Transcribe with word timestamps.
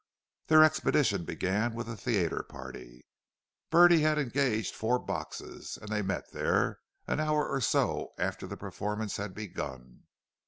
Their 0.47 0.63
expedition 0.63 1.25
began 1.25 1.75
with 1.75 1.87
a 1.87 1.95
theatre 1.95 2.41
party. 2.41 3.05
Bertie 3.69 4.01
had 4.01 4.17
engaged 4.17 4.73
four 4.73 4.97
boxes, 4.97 5.77
and 5.79 5.89
they 5.91 6.01
met 6.01 6.31
there, 6.31 6.79
an 7.05 7.19
hour 7.19 7.47
or 7.47 7.61
so 7.61 8.13
after 8.17 8.47
the 8.47 8.57
performance 8.57 9.17
had 9.17 9.35
begun. 9.35 10.05